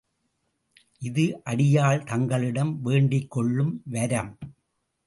இது 1.01 1.25
அடியாள் 1.43 2.03
தங்களிடம் 2.03 2.73
வேண்டிக்கொள்ளும் 2.85 3.73
வரம்! 3.85 4.33